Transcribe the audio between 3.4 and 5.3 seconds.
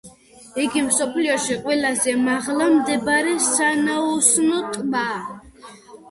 სანაოსნო ტბაა.